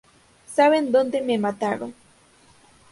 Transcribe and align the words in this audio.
Saben 0.55 0.91
dónde 0.95 1.21
me 1.27 1.37
mataron. 1.45 1.91